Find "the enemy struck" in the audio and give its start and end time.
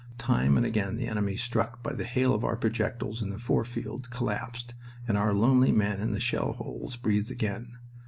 0.95-1.83